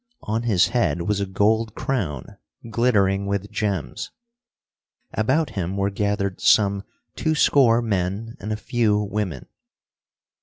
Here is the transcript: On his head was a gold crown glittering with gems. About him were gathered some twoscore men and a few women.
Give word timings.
On 0.23 0.41
his 0.41 0.69
head 0.69 1.03
was 1.03 1.19
a 1.19 1.27
gold 1.27 1.75
crown 1.75 2.25
glittering 2.71 3.27
with 3.27 3.51
gems. 3.51 4.09
About 5.13 5.51
him 5.51 5.77
were 5.77 5.91
gathered 5.91 6.41
some 6.41 6.81
twoscore 7.15 7.83
men 7.83 8.35
and 8.39 8.51
a 8.51 8.57
few 8.57 8.97
women. 8.97 9.45